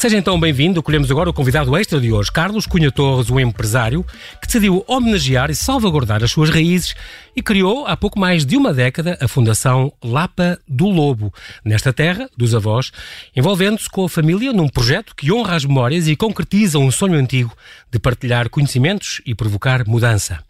[0.00, 0.82] Seja então bem-vindo.
[0.82, 4.02] Colhemos agora o convidado extra de hoje, Carlos Cunha Torres, um empresário
[4.40, 6.94] que decidiu homenagear e salvaguardar as suas raízes
[7.36, 11.30] e criou há pouco mais de uma década a Fundação Lapa do Lobo,
[11.62, 12.90] nesta terra dos avós,
[13.36, 17.54] envolvendo-se com a família num projeto que honra as memórias e concretiza um sonho antigo
[17.92, 20.42] de partilhar conhecimentos e provocar mudança.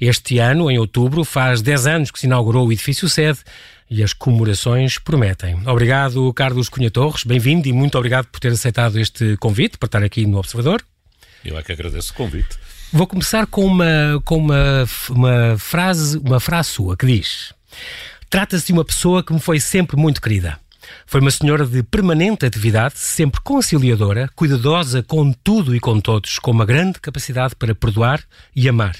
[0.00, 3.40] Este ano, em outubro, faz 10 anos que se inaugurou o edifício sede
[3.90, 5.56] e as comemorações prometem.
[5.66, 10.02] Obrigado, Carlos Cunha Torres, bem-vindo e muito obrigado por ter aceitado este convite para estar
[10.02, 10.82] aqui no Observador.
[11.44, 12.56] Eu é que agradeço o convite.
[12.92, 17.52] Vou começar com uma, com uma, uma, frase, uma frase sua que diz:
[18.28, 20.58] Trata-se de uma pessoa que me foi sempre muito querida.
[21.06, 26.50] Foi uma senhora de permanente atividade, sempre conciliadora, cuidadosa com tudo e com todos, com
[26.50, 28.22] uma grande capacidade para perdoar
[28.54, 28.96] e amar.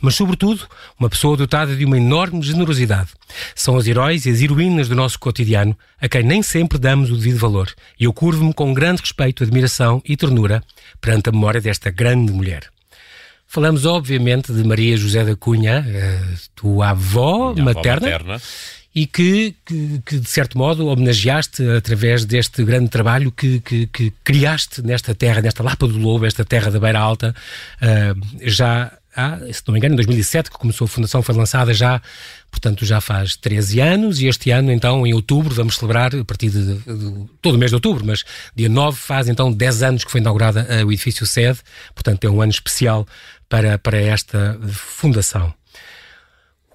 [0.00, 0.66] Mas, sobretudo,
[0.98, 3.10] uma pessoa dotada de uma enorme generosidade.
[3.54, 7.16] São os heróis e as heroínas do nosso cotidiano, a quem nem sempre damos o
[7.16, 7.72] devido valor.
[7.98, 10.62] E eu curvo-me com grande respeito, admiração e ternura
[11.00, 12.70] perante a memória desta grande mulher.
[13.46, 16.20] Falamos, obviamente, de Maria José da Cunha, eh,
[16.54, 17.70] tua avó materna.
[17.70, 18.40] Avó materna
[18.98, 24.12] e que, que, que, de certo modo, homenageaste através deste grande trabalho que, que, que,
[24.24, 27.32] criaste nesta terra, nesta Lapa do Lobo, esta terra da Beira Alta,
[27.80, 31.72] uh, já há, se não me engano, em 2007 que começou a fundação, foi lançada
[31.72, 32.02] já,
[32.50, 36.50] portanto, já faz 13 anos, e este ano, então, em outubro, vamos celebrar, a partir
[36.50, 38.24] de, de todo o mês de outubro, mas
[38.56, 41.60] dia 9 faz, então, 10 anos que foi inaugurada uh, o edifício sede,
[41.94, 43.06] portanto, é um ano especial
[43.48, 45.54] para, para esta fundação.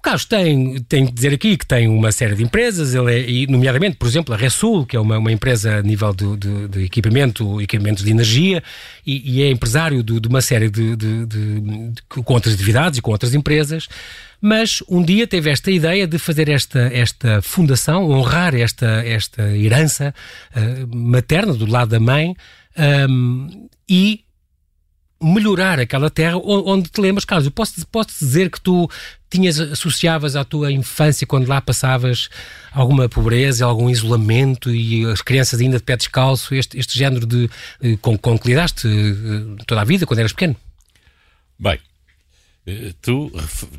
[0.04, 3.96] Carlos tem, tem que dizer aqui que tem uma série de empresas, ele é, nomeadamente,
[3.96, 7.58] por exemplo, a Ressul, que é uma, uma empresa a nível de, de, de equipamento,
[7.58, 8.62] equipamentos de energia,
[9.06, 11.26] e, e é empresário de, de uma série de, de,
[12.08, 13.88] com outras atividades e com outras empresas,
[14.42, 20.14] mas um dia teve esta ideia de fazer esta, esta fundação, honrar esta, esta herança
[20.54, 22.36] uh, materna do lado da mãe,
[23.08, 24.24] um, e
[25.22, 28.88] melhorar aquela terra onde te lembras, Carlos, eu posso, posso dizer que tu
[29.34, 32.28] tinhas, associavas à tua infância, quando lá passavas,
[32.70, 37.50] alguma pobreza, algum isolamento e as crianças ainda de pé descalço, este, este género de,
[37.82, 40.54] eh, com, com que lidaste eh, toda a vida, quando eras pequeno?
[41.58, 41.80] Bem,
[42.64, 43.32] eh, tu,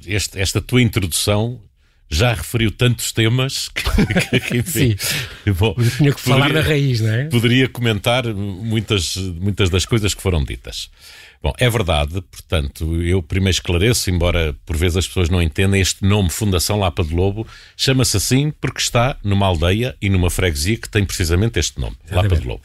[0.05, 1.61] este, esta tua introdução
[2.09, 5.51] já referiu tantos temas que, que enfim, Sim.
[5.53, 7.25] Bom, tinha que falar poderia, da raiz, não é?
[7.25, 10.89] Poderia comentar muitas, muitas das coisas que foram ditas.
[11.45, 16.03] Bom, é verdade, portanto, eu primeiro esclareço, embora por vezes as pessoas não entendam, este
[16.03, 17.47] nome Fundação Lapa de Lobo
[17.78, 22.31] chama-se assim porque está numa aldeia e numa freguesia que tem precisamente este nome, Exatamente.
[22.31, 22.63] Lapa de Lobo.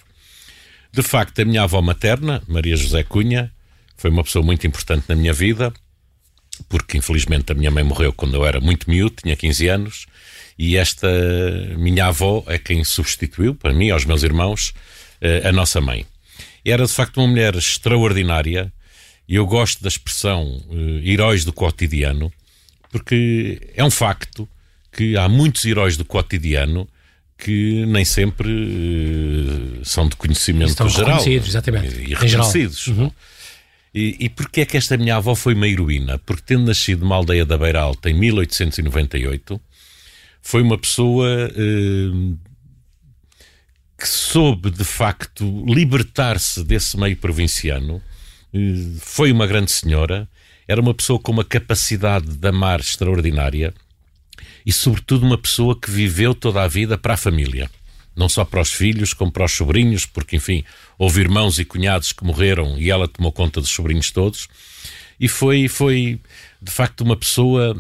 [0.91, 3.53] De facto, a minha avó materna, Maria José Cunha,
[3.99, 5.71] foi uma pessoa muito importante na minha vida,
[6.67, 10.07] porque infelizmente a minha mãe morreu quando eu era muito miúdo, tinha 15 anos,
[10.59, 11.07] e esta
[11.77, 14.73] minha avó é quem substituiu, para mim, aos meus irmãos,
[15.21, 16.07] eh, a nossa mãe.
[16.65, 18.73] Era de facto uma mulher extraordinária
[19.29, 22.33] e eu gosto da expressão uh, heróis do cotidiano,
[22.91, 24.49] porque é um facto
[24.93, 26.89] que há muitos heróis do cotidiano
[27.39, 31.19] que nem sempre uh, são de conhecimento Estão geral.
[31.19, 32.01] Reconhecidos, exatamente.
[32.01, 32.87] E, reconhecidos.
[32.89, 33.11] Uhum.
[33.95, 36.19] E, e porquê é que esta minha avó foi uma heroína?
[36.19, 39.61] Porque tendo nascido numa aldeia da Beira Alta em 1898,
[40.43, 42.39] foi uma pessoa uh,
[44.01, 48.01] que soube de facto libertar-se desse meio provinciano,
[48.55, 50.27] eh, foi uma grande senhora,
[50.67, 53.75] era uma pessoa com uma capacidade de amar extraordinária
[54.65, 57.71] e, sobretudo, uma pessoa que viveu toda a vida para a família.
[58.17, 60.65] Não só para os filhos, como para os sobrinhos, porque, enfim,
[60.99, 64.49] houve irmãos e cunhados que morreram e ela tomou conta dos sobrinhos todos.
[65.19, 66.21] E foi, foi
[66.63, 67.77] de facto, uma pessoa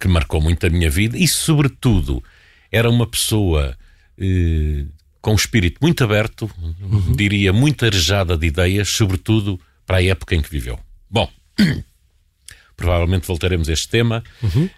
[0.00, 2.24] que marcou muito a minha vida e, sobretudo,
[2.70, 3.76] era uma pessoa
[4.18, 4.86] eh,
[5.22, 7.12] com um espírito muito aberto, uhum.
[7.12, 10.78] diria muito arejada de ideias, sobretudo para a época em que viveu.
[11.08, 11.30] Bom,
[12.76, 14.22] provavelmente voltaremos a este tema.
[14.42, 14.68] Uhum.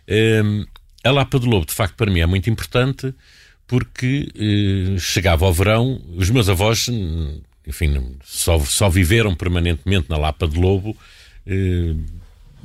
[0.45, 0.67] Um,
[1.03, 3.15] a Lapa do Lobo, de facto, para mim é muito importante
[3.67, 6.87] porque uh, chegava ao verão, os meus avós,
[7.67, 10.97] enfim, só, só viveram permanentemente na Lapa do Lobo.
[11.47, 12.05] Uh,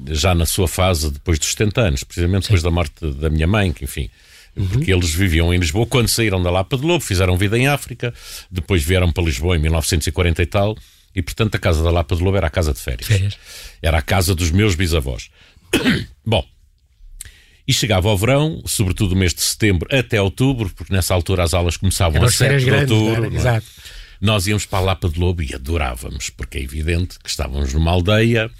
[0.08, 2.54] já na sua fase depois dos 70 anos, precisamente Sim.
[2.54, 4.10] depois da morte da minha mãe, que enfim,
[4.60, 4.68] uhum.
[4.68, 8.14] porque eles viviam em Lisboa quando saíram da Lapa de Lobo, fizeram vida em África,
[8.52, 10.78] depois vieram para Lisboa em 1940 e tal,
[11.16, 13.08] e portanto a casa da Lapa de Lobo era a casa de férias.
[13.08, 13.38] férias.
[13.82, 15.30] Era a casa dos meus bisavós.
[16.26, 16.46] Bom,
[17.68, 21.54] e chegava ao verão, sobretudo o mês de setembro até outubro, porque nessa altura as
[21.54, 23.34] aulas começavam a 7 de outubro.
[23.34, 23.68] Exato.
[24.20, 27.92] Nós íamos para a Lapa de Lobo e adorávamos, porque é evidente que estávamos numa
[27.92, 28.52] aldeia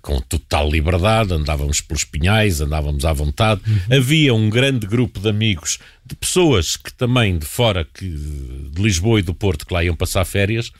[0.00, 3.60] com total liberdade, andávamos pelos pinhais, andávamos à vontade.
[3.66, 3.98] Uhum.
[3.98, 9.18] Havia um grande grupo de amigos, de pessoas que também de fora, que, de Lisboa
[9.20, 10.70] e do Porto, que lá iam passar férias.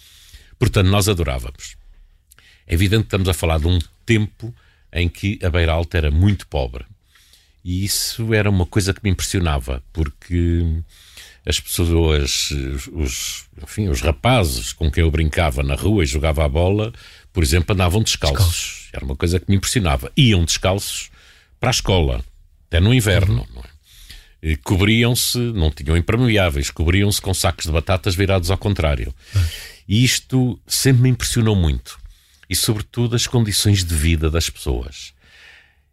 [0.59, 1.77] Portanto, nós adorávamos.
[2.67, 4.55] É evidente que estamos a falar de um tempo
[4.93, 6.85] em que a Beira Alta era muito pobre.
[7.63, 10.65] E isso era uma coisa que me impressionava, porque
[11.47, 12.51] as pessoas,
[12.93, 16.93] os, enfim, os rapazes com quem eu brincava na rua e jogava a bola,
[17.33, 18.39] por exemplo, andavam descalços.
[18.39, 18.89] descalços.
[18.93, 20.11] Era uma coisa que me impressionava.
[20.17, 21.09] Iam descalços
[21.61, 22.25] para a escola,
[22.67, 23.47] até no inverno.
[23.55, 23.63] Uhum.
[24.43, 24.57] É?
[24.57, 29.15] Cobriam-se, não tinham impermeáveis, cobriam-se com sacos de batatas virados ao contrário.
[29.35, 29.45] Uhum.
[29.89, 31.97] E isto sempre me impressionou muito.
[32.51, 35.15] E, sobretudo, as condições de vida das pessoas.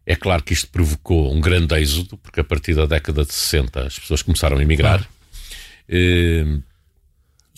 [0.06, 3.86] É claro que isto provocou um grande êxodo, porque a partir da década de 60
[3.86, 4.98] as pessoas começaram a emigrar.
[4.98, 5.13] Claro.
[5.88, 6.62] Uh,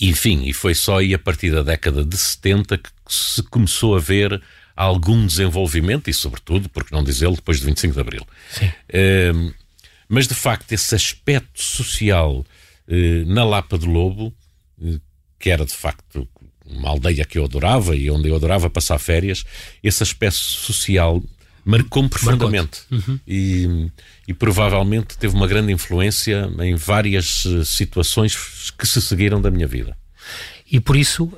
[0.00, 3.98] enfim, e foi só aí a partir da década de 70 que se começou a
[3.98, 4.42] ver
[4.76, 8.26] algum desenvolvimento, e sobretudo, porque não dizê-lo, depois de 25 de Abril.
[8.62, 9.54] Uh,
[10.06, 12.44] mas de facto, esse aspecto social
[12.88, 14.34] uh, na Lapa do Lobo,
[14.78, 15.00] uh,
[15.38, 16.28] que era de facto
[16.66, 19.44] uma aldeia que eu adorava e onde eu adorava passar férias,
[19.82, 21.22] esse aspecto social
[21.66, 22.82] marcou-me profundamente.
[22.90, 23.18] Uhum.
[23.26, 23.90] e,
[24.28, 29.66] e, provavelmente teve uma grande influência em várias eh, situações que se seguiram da minha
[29.66, 29.96] vida
[30.70, 31.30] e por isso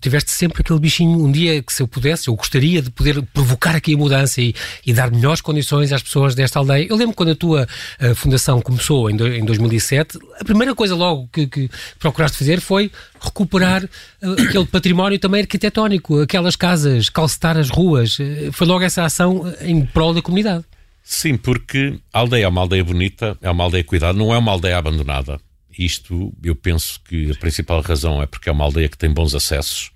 [0.00, 3.74] tiveste sempre aquele bichinho, um dia que se eu pudesse, eu gostaria de poder provocar
[3.74, 4.54] aqui a mudança e,
[4.86, 6.86] e dar melhores condições às pessoas desta aldeia.
[6.88, 7.66] Eu lembro quando a tua
[8.00, 12.60] uh, fundação começou em, do, em 2007, a primeira coisa logo que, que procuraste fazer
[12.60, 12.90] foi
[13.20, 18.18] recuperar uh, aquele património também arquitetónico, aquelas casas, calcetar as ruas.
[18.18, 20.64] Uh, foi logo essa ação em prol da comunidade.
[21.02, 24.52] Sim, porque a aldeia é uma aldeia bonita, é uma aldeia cuidada, não é uma
[24.52, 25.38] aldeia abandonada.
[25.78, 29.34] Isto, eu penso que a principal razão é porque é uma aldeia que tem bons
[29.34, 29.90] acessos.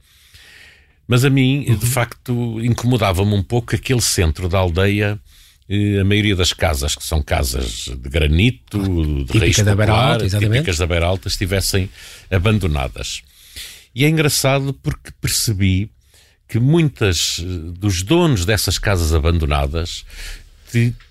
[1.06, 1.76] Mas a mim, uhum.
[1.76, 5.18] de facto, incomodava-me um pouco aquele centro da aldeia,
[5.68, 10.12] eh, a maioria das casas, que são casas de granito, de Típica raiz da popular,
[10.12, 11.88] Alta, típicas da Beira Alta, estivessem
[12.30, 13.22] abandonadas.
[13.94, 15.90] E é engraçado porque percebi
[16.46, 17.44] que muitas eh,
[17.78, 20.04] dos donos dessas casas abandonadas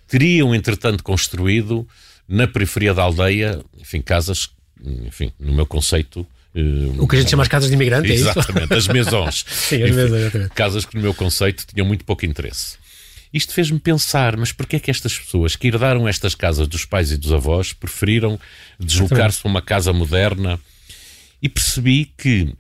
[0.08, 1.88] teriam, entretanto, construído
[2.28, 4.50] na periferia da aldeia, enfim, casas
[4.84, 6.26] enfim, no meu conceito.
[6.56, 9.46] Uh, o que a gente chama as casas de imigrante, é Exatamente, as maisons.
[9.50, 12.78] Sim, as maisons, Casas que no meu conceito tinham muito pouco interesse.
[13.34, 17.12] Isto fez-me pensar, mas porquê é que estas pessoas que herdaram estas casas dos pais
[17.12, 18.40] e dos avós preferiram
[18.80, 20.60] deslocar-se para uma casa moderna?
[21.42, 22.54] E percebi que,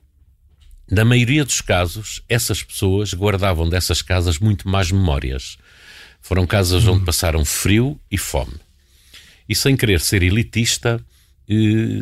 [0.92, 5.58] na maioria dos casos, essas pessoas guardavam dessas casas muito mais memórias.
[6.22, 6.94] Foram casas hum.
[6.94, 8.54] onde passaram frio e fome.
[9.48, 11.04] E sem querer ser elitista,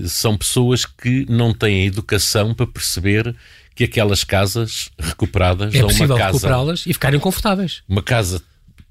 [0.08, 3.36] são pessoas que não têm educação para perceber
[3.76, 7.84] que aquelas casas recuperadas é são uma casa recuperá-las e ficarem confortáveis.
[7.88, 8.42] Uma casa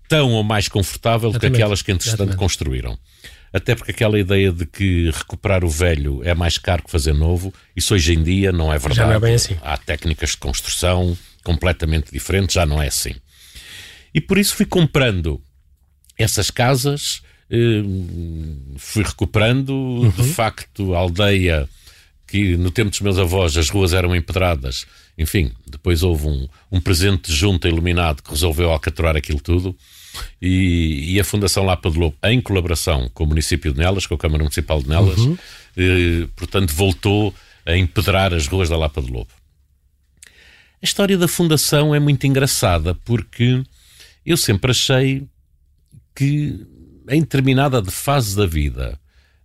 [0.08, 2.98] tão ou mais confortável do que aquelas que entretanto construíram.
[3.52, 7.54] Até porque aquela ideia de que recuperar o velho é mais caro que fazer novo,
[7.74, 8.96] isso hoje em dia não é verdade.
[8.96, 9.56] Já não é bem assim.
[9.62, 13.14] Há técnicas de construção completamente diferentes, já não é assim.
[14.12, 15.40] E por isso fui comprando
[16.18, 17.22] essas casas
[18.78, 19.70] fui recuperando.
[19.70, 20.10] Uhum.
[20.10, 21.68] De facto, a aldeia
[22.26, 24.86] que no tempo dos meus avós as ruas eram empedradas.
[25.16, 29.76] Enfim, depois houve um, um presente de junta iluminado que resolveu alcatrar aquilo tudo.
[30.40, 34.14] E, e, a Fundação Lapa de Lobo, em colaboração com o município de Nelas, com
[34.14, 35.36] a Câmara Municipal de Nelas, uhum.
[35.76, 37.34] eh, portanto, voltou
[37.66, 39.30] a empedrar as ruas da Lapa de Lobo.
[40.80, 43.62] A história da Fundação é muito engraçada porque
[44.24, 45.26] eu sempre achei
[46.14, 46.64] que
[47.08, 48.98] em determinada fase da vida,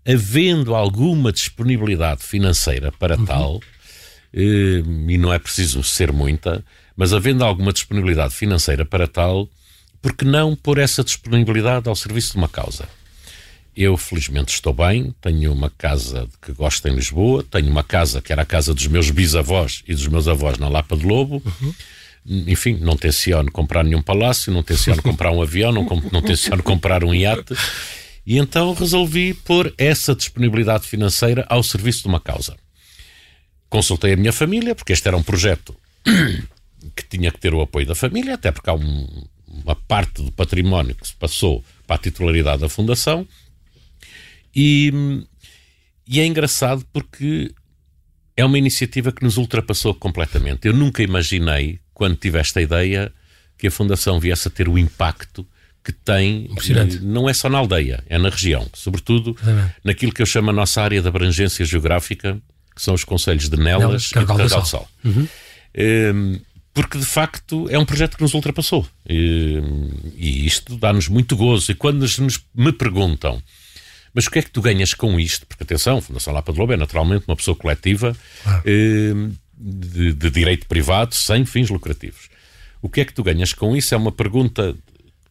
[0.07, 3.25] havendo alguma disponibilidade financeira para uhum.
[3.25, 3.59] tal,
[4.33, 6.63] eh, e não é preciso ser muita,
[6.95, 9.49] mas havendo alguma disponibilidade financeira para tal,
[10.01, 12.87] porque não pôr essa disponibilidade ao serviço de uma causa?
[13.75, 18.31] Eu, felizmente, estou bem, tenho uma casa que gosto em Lisboa, tenho uma casa que
[18.31, 21.41] era a casa dos meus bisavós e dos meus avós na Lapa de Lobo.
[21.45, 21.73] Uhum
[22.29, 27.03] enfim, não tenciono comprar nenhum palácio, não tenciono comprar um avião, não, não tenciono comprar
[27.03, 27.55] um iate.
[28.25, 32.55] E então resolvi pôr essa disponibilidade financeira ao serviço de uma causa.
[33.67, 35.75] Consultei a minha família, porque este era um projeto
[36.95, 40.31] que tinha que ter o apoio da família, até porque há um, uma parte do
[40.31, 43.27] património que se passou para a titularidade da Fundação.
[44.55, 45.25] E,
[46.07, 47.51] e é engraçado porque
[48.37, 50.67] é uma iniciativa que nos ultrapassou completamente.
[50.67, 53.11] Eu nunca imaginei quando tive esta ideia,
[53.57, 55.45] que a Fundação viesse a ter o impacto
[55.83, 56.49] que tem,
[57.01, 59.35] não é só na aldeia, é na região, sobretudo
[59.83, 62.41] naquilo que eu chamo a nossa área de abrangência geográfica,
[62.73, 64.87] que são os conselhos de Nelas, Nelas e de Sol.
[65.03, 65.27] Uhum.
[65.77, 66.39] Um,
[66.73, 68.87] porque de facto é um projeto que nos ultrapassou.
[69.05, 69.61] E,
[70.15, 71.69] e isto dá-nos muito gozo.
[71.71, 73.43] E quando nos, me perguntam,
[74.13, 75.45] mas o que é que tu ganhas com isto?
[75.45, 78.15] Porque atenção, a Fundação Lapa de Lobo é naturalmente uma pessoa coletiva
[78.45, 78.61] ah.
[78.65, 79.13] eh,
[79.59, 82.29] de, de direito privado sem fins lucrativos.
[82.81, 83.93] O que é que tu ganhas com isso?
[83.93, 84.73] É uma pergunta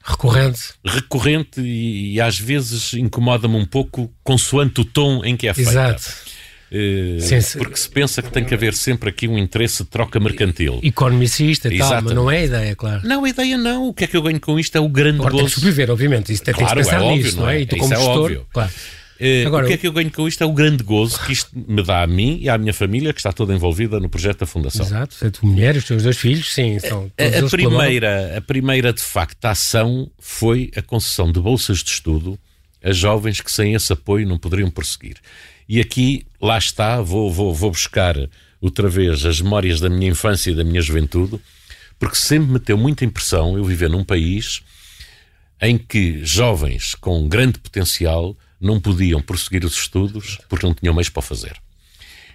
[0.03, 0.61] recorrente.
[0.85, 5.71] Recorrente e, e às vezes incomoda-me um pouco consoante o tom em que é feita.
[5.71, 6.13] Exato.
[6.71, 10.21] Uh, Sim, porque se pensa que tem que haver sempre aqui um interesse de troca
[10.21, 10.81] mercantil.
[10.83, 13.09] Economicista e tal, mas não é a ideia, claro.
[13.09, 13.89] Não, a ideia não.
[13.89, 15.45] O que é que eu ganho com isto é o grande Agora, gozo.
[15.45, 16.31] Tem que sobreviver, obviamente.
[16.31, 17.57] Isso claro, tem que pensar é óbvio, nisso, não é?
[17.57, 17.61] é?
[17.63, 18.47] E tu como é gestor, óbvio.
[18.53, 18.71] claro.
[19.21, 21.33] Uh, Agora, o que é que eu ganho com isto é o grande gozo que
[21.33, 24.41] isto me dá a mim e à minha família, que está toda envolvida no projeto
[24.41, 24.87] da Fundação.
[24.87, 26.79] Exato, a tua mulher, os teus dois filhos, sim.
[26.79, 31.91] São, a, a primeira, a primeira, de facto, ação foi a concessão de bolsas de
[31.91, 32.39] estudo
[32.83, 35.17] a jovens que sem esse apoio não poderiam prosseguir.
[35.69, 38.15] E aqui, lá está, vou, vou, vou buscar
[38.61, 41.41] outra vez as memórias da minha infância e da minha juventude,
[41.99, 44.63] porque sempre me deu muita impressão eu viver num país
[45.61, 51.09] em que jovens com grande potencial não podiam prosseguir os estudos porque não tinham meios
[51.09, 51.57] para fazer.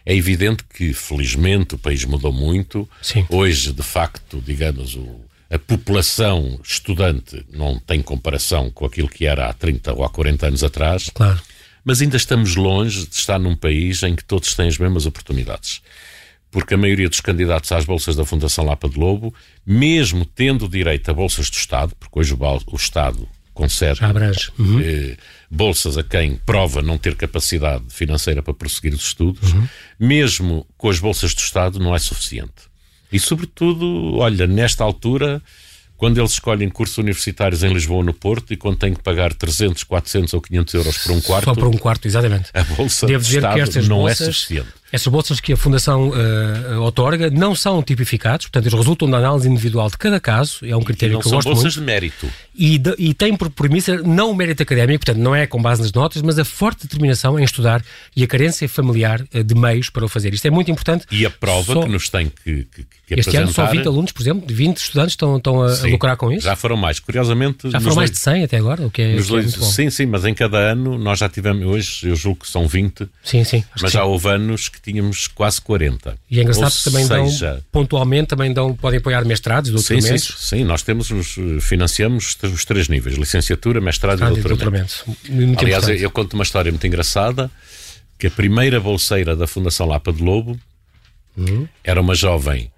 [0.06, 2.90] É evidente que, felizmente, o país mudou muito.
[3.02, 3.26] Sim.
[3.30, 9.48] Hoje, de facto, digamos, o, a população estudante não tem comparação com aquilo que era
[9.48, 11.10] há 30 ou há 40 anos atrás.
[11.14, 11.42] Claro.
[11.86, 15.82] Mas ainda estamos longe de estar num país em que todos têm as mesmas oportunidades.
[16.50, 19.34] Porque a maioria dos candidatos às bolsas da Fundação Lapa de Lobo,
[19.66, 24.00] mesmo tendo direito a bolsas do Estado, porque hoje o, Estado concede
[24.58, 24.80] uhum.
[24.82, 25.18] eh,
[25.50, 29.68] bolsas a quem prova não ter capacidade financeira para prosseguir os estudos, uhum.
[30.00, 32.72] mesmo com as bolsas do Estado, não é suficiente.
[33.12, 35.42] E, sobretudo, olha, nesta altura,
[35.96, 39.34] quando eles escolhem cursos universitários em Lisboa ou no Porto e quando têm que pagar
[39.34, 41.46] 300, 400 ou 500 euros por um quarto.
[41.46, 42.50] Só por um quarto, exatamente.
[42.54, 44.83] A bolsa Devo dizer Estado que estas não é bolsas, é suficiente.
[44.94, 49.50] Essas bolsas que a Fundação uh, otorga não são tipificados, portanto, eles resultam da análise
[49.50, 51.44] individual de cada caso, é um critério que eu gosto muito.
[51.46, 52.30] são bolsas de mérito.
[52.54, 55.82] E, de, e tem por premissa não o mérito académico, portanto, não é com base
[55.82, 57.84] nas notas, mas a forte determinação em estudar
[58.16, 60.32] e a carência familiar uh, de meios para o fazer.
[60.32, 61.08] Isto é muito importante.
[61.10, 64.12] E a prova só, que nos tem que, que, que este ano só 20 alunos,
[64.12, 66.46] por exemplo, 20 estudantes estão, estão a, sim, lucrar com isso?
[66.46, 67.72] Já foram mais, curiosamente.
[67.72, 70.24] Já foram mais de 100 até agora, o que é, que é Sim, sim, mas
[70.24, 73.92] em cada ano nós já tivemos, hoje eu julgo que são 20, sim, sim, mas
[73.92, 76.18] já houve anos que tínhamos quase 40.
[76.30, 77.54] E é engraçado que também seja...
[77.54, 80.26] dão, pontualmente, também dão, podem apoiar mestrados, doutoramentos.
[80.26, 81.10] Sim, sim, sim, nós temos,
[81.62, 85.04] financiamos os três níveis, licenciatura, mestrado e doutoramento.
[85.06, 85.60] doutoramento.
[85.60, 87.50] Aliás, eu conto uma história muito engraçada,
[88.20, 90.60] que a primeira bolseira da Fundação Lapa de Lobo
[91.38, 91.68] uhum.
[91.84, 92.70] era uma jovem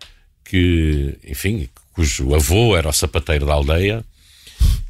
[0.43, 4.05] que, enfim, cujo avô era o sapateiro da aldeia,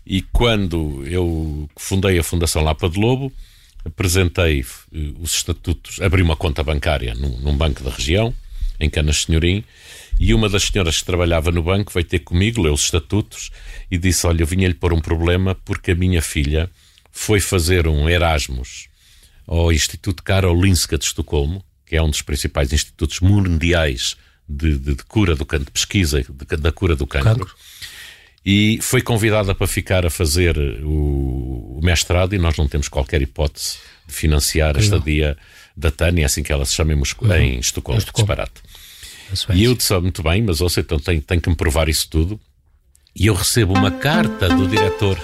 [0.06, 3.32] e quando eu fundei a Fundação Lapa de Lobo,
[3.86, 8.34] apresentei eh, os estatutos, abri uma conta bancária num, num banco da região,
[8.80, 9.64] em Canas Senhorim,
[10.20, 13.52] e uma das senhoras que trabalhava no banco veio ter comigo, leu os estatutos
[13.92, 16.70] e disse: Olha, eu vinha-lhe pôr um problema porque a minha filha
[17.12, 18.88] foi fazer um Erasmus
[19.46, 24.16] ao Instituto Karolinska de Estocolmo, que é um dos principais institutos mundiais
[24.48, 27.46] de, de, de cura do cancro, de pesquisa de, da cura do cancro.
[27.46, 27.56] cancro.
[28.46, 33.22] E foi convidada para ficar a fazer o, o, mestrado e nós não temos qualquer
[33.22, 35.36] hipótese de financiar a estadia
[35.76, 37.36] da Tânia, é assim que ela se chama em, Moscou, uhum.
[37.36, 38.28] em Estocolmo, Estocolmo.
[38.28, 38.62] disparate.
[39.56, 42.08] E eu disse, oh, muito bem, mas ouça, então tem, tem que me provar isso
[42.08, 42.40] tudo.
[43.16, 45.18] E eu recebo uma carta do diretor,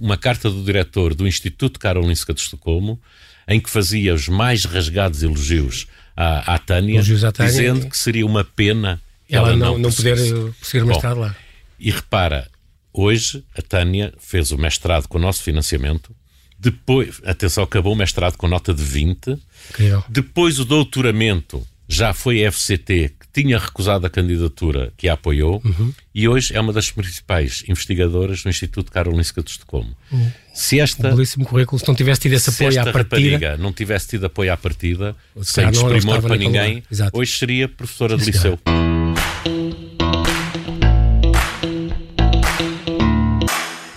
[0.00, 3.00] uma carta do diretor do Instituto Karolinska de Estocolmo,
[3.48, 7.98] em que fazia os mais rasgados elogios à, à Tânia, elogios à Tânia dizendo que
[7.98, 10.18] seria uma pena ela, ela não, não, poder
[10.62, 11.36] seguir mestrado lá.
[11.82, 12.48] E repara,
[12.92, 16.14] hoje a Tânia fez o mestrado com o nosso financiamento,
[16.56, 19.36] depois, atenção, acabou o mestrado com nota de 20,
[19.70, 20.04] Incrível.
[20.08, 25.60] depois o doutoramento já foi a FCT que tinha recusado a candidatura que a apoiou
[25.64, 25.92] uhum.
[26.14, 29.94] e hoje é uma das principais investigadoras no Instituto Karolinska de Estocolmo.
[30.12, 30.32] Uhum.
[30.54, 31.08] Se esta.
[31.08, 33.56] Um belíssimo currículo, se não tivesse tido esse apoio à partida.
[33.56, 38.56] não tivesse tido apoio à partida, sem desprimor para ninguém, hoje seria professora de liceu.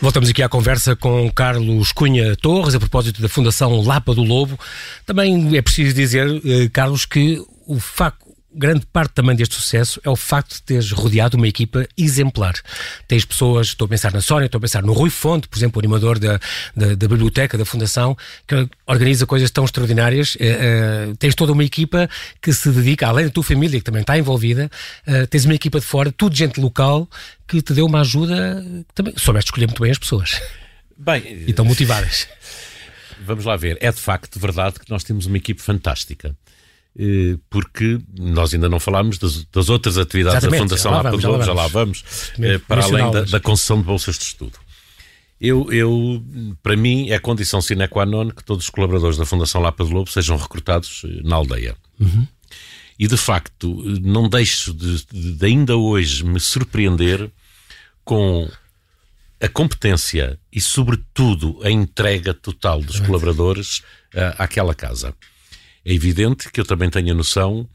[0.05, 4.55] Voltamos aqui à conversa com Carlos Cunha Torres a propósito da Fundação Lapa do Lobo.
[5.03, 8.23] Também é preciso dizer, eh, Carlos, que o facto
[8.55, 12.53] grande parte também deste sucesso é o facto de teres rodeado uma equipa exemplar.
[13.07, 15.79] Tens pessoas, estou a pensar na Sónia, estou a pensar no Rui Fonte, por exemplo,
[15.79, 16.39] o animador da,
[16.75, 20.35] da, da biblioteca, da Fundação, que organiza coisas tão extraordinárias.
[20.35, 22.09] Uh, uh, tens toda uma equipa
[22.41, 24.71] que se dedica, além da tua família, que também está envolvida,
[25.07, 27.09] uh, tens uma equipa de fora, tudo gente local,
[27.47, 28.65] que te deu uma ajuda.
[28.93, 30.41] Também soubeste escolher muito bem as pessoas.
[30.97, 32.27] Bem, e estão motivadas.
[33.25, 33.77] Vamos lá ver.
[33.81, 36.44] É de facto verdade que nós temos uma equipe fantástica eh,
[37.49, 41.43] porque nós ainda não falámos das, das outras atividades Exatamente, da Fundação Lapa de Lobo,
[41.43, 42.03] já lá vamos.
[42.39, 44.57] eh, para além da, da concessão de bolsas de estudo.
[45.41, 46.23] Eu, eu,
[46.63, 49.91] para mim, é condição sine qua non que todos os colaboradores da Fundação Lapa de
[49.93, 51.75] Lobo sejam recrutados eh, na aldeia.
[52.97, 57.29] E, de facto, eh, não deixo de, de- ainda hoje me surpreender
[58.05, 58.49] com
[59.41, 63.81] a competência e, sobretudo, a entrega total dos colaboradores
[64.15, 65.13] ah, àquela casa.
[65.85, 67.67] É evidente que eu também tenho a noção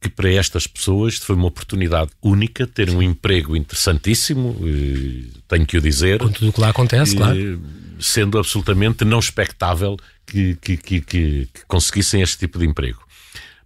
[0.00, 5.76] que para estas pessoas foi uma oportunidade única, ter um emprego interessantíssimo, eh, tenho que
[5.78, 7.60] o dizer, Com tudo o que lá acontece, eh, claro.
[7.98, 9.96] sendo absolutamente não expectável
[10.26, 13.00] que, que, que, que- conseguissem este tipo de emprego.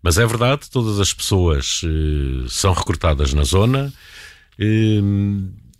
[0.02, 3.92] Mas é verdade, todas as pessoas eh, são recrutadas na zona
[4.58, 5.00] eh,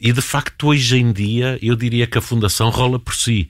[0.00, 3.48] e de facto hoje em dia eu diria que a Fundação rola por si.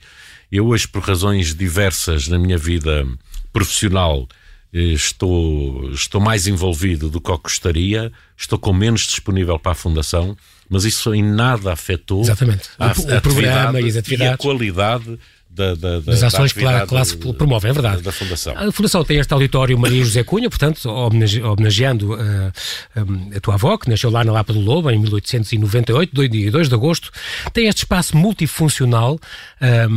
[0.51, 3.07] Eu hoje, por razões diversas na minha vida
[3.51, 4.27] profissional,
[4.73, 10.35] estou, estou mais envolvido do que eu gostaria, estou com menos disponível para a Fundação,
[10.69, 12.69] mas isso em nada afetou Exatamente.
[12.79, 14.33] O- a, o a programa e atividades.
[14.33, 15.19] a qualidade
[15.53, 18.01] da, da, da, das da ações que lá, atividade que lá se promovem, é verdade.
[18.01, 18.53] Da Fundação.
[18.57, 22.51] A Fundação tem este auditório Maria José Cunha, portanto, homenage- homenageando ah,
[22.95, 26.51] ah, a tua avó, que nasceu lá na Lapa do Lobo, em 1898, 2 dia
[26.51, 27.11] 2 de agosto.
[27.53, 29.19] Tem este espaço multifuncional,
[29.59, 29.87] ah,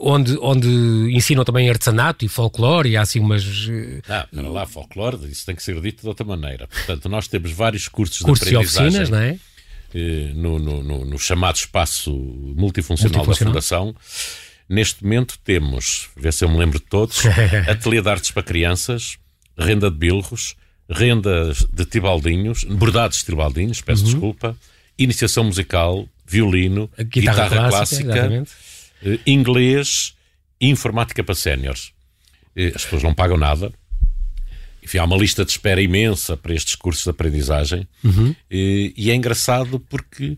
[0.00, 0.68] onde, onde
[1.12, 5.46] ensinam também artesanato e folclore, e há assim umas eh, Ah, para lá, folclore, isso
[5.46, 6.66] tem que ser dito de outra maneira.
[6.66, 9.38] Portanto, nós temos vários cursos, cursos de e aprendizagem oficinas, não é?
[9.94, 12.10] eh, no, no, no- no chamado espaço
[12.56, 13.24] multifuncional, Multifuncional.
[13.26, 13.94] da Fundação.
[14.68, 17.22] Neste momento temos, vê se eu me lembro de todos,
[17.68, 19.16] ateliê de artes para crianças,
[19.56, 20.56] renda de bilros,
[20.90, 24.56] renda de tibaldinhos, bordados de tibaldinhos, peço desculpa,
[24.98, 28.46] iniciação musical, violino, A guitarra, guitarra, clássica, clássica,
[29.04, 30.14] eh, inglês
[30.60, 31.92] e informática para séniores.
[32.56, 33.72] Eh, As pessoas não pagam nada.
[34.82, 37.86] Enfim, há uma lista de espera imensa para estes cursos de aprendizagem.
[38.50, 40.36] Eh, E é engraçado porque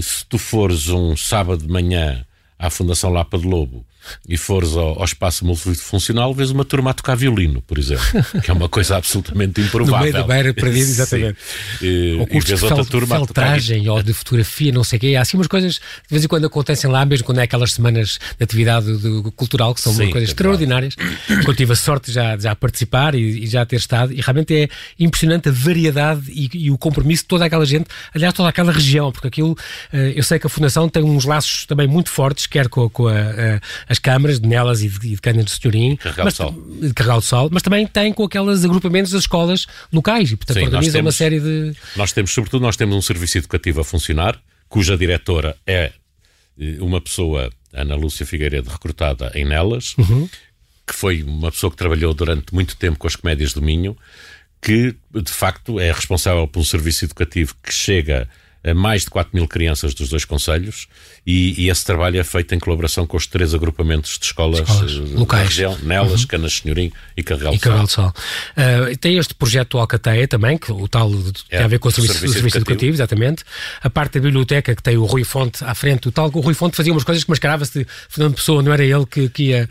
[0.00, 2.24] se tu fores um sábado de manhã
[2.58, 3.84] à Fundação Lapa de Lobo
[4.28, 8.04] e fores ao, ao espaço multifuncional, vês uma turma a tocar violino, por exemplo,
[8.42, 9.96] que é uma coisa absolutamente improvável.
[9.96, 10.90] No meio da beira perdido, Sim.
[10.92, 11.38] exatamente.
[11.82, 14.72] Eh, Ou E cursos vês de outra fel- turma a tocar feltragem ou de fotografia,
[14.72, 15.14] não sei o quê.
[15.16, 18.18] Há assim umas coisas de vez em quando acontecem lá, mesmo quando é aquelas semanas
[18.38, 20.94] de atividade do- cultural, que são Sim, uma coisas é extraordinárias.
[21.44, 24.68] Quando tive a sorte já, já participar e, e já ter estado, e realmente é
[24.98, 29.12] impressionante a variedade e, e o compromisso de toda aquela gente, aliás, toda aquela região,
[29.12, 29.56] porque aquilo,
[29.92, 33.06] eh, eu sei que a Fundação tem uns laços também muito fortes, quer com, com
[33.08, 36.34] a- a- as câmaras de Nelas e de, e de Cândida de Senhorim, Carregal mas,
[36.34, 36.52] de Sol.
[36.80, 40.58] de Carregal do Sol, mas também tem com aqueles agrupamentos das escolas locais e, portanto,
[40.58, 41.74] Sim, organiza uma temos- série de.
[41.96, 45.92] Nós temos, sobretudo, nós temos um serviço educativo a funcionar, cuja diretora é
[46.60, 49.94] eh, uma pessoa, Ana Lúcia Figueiredo, recrutada em Nelas,
[50.86, 53.96] que foi uma pessoa que trabalhou durante muito tempo com as comédias do Minho,
[54.60, 58.28] que, de facto, é responsável por um serviço educativo que chega
[58.74, 60.86] mais de 4 mil crianças dos dois conselhos
[61.26, 64.92] e, e esse trabalho é feito em colaboração com os três agrupamentos de escolas, Escolas
[64.92, 65.42] eh, locais.
[65.44, 68.12] da região, Nelas, Canas Senhorim e Carregal E de do Sol.
[68.56, 68.62] Ah,
[69.00, 71.92] tem este projeto Alcateia também, que o tal de- tem É, a ver com o
[71.92, 72.90] serviço, serviço serviço educativo.
[72.90, 72.96] educativo.
[72.96, 73.44] exatamente.
[73.82, 76.54] A parte da biblioteca, que tem o Rui Fonte à frente, o tal o Rui
[76.54, 79.68] Fonte fazia umas coisas que mascarava-se de Fernando Pessoa, não era ele que, que ia.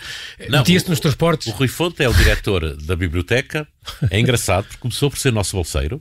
[0.50, 1.47] Não, metia-se nos transportes.
[1.47, 3.67] O Rui Fonte é o diretor da biblioteca.
[4.10, 6.00] É engraçado porque começou por ser nosso bolseiro.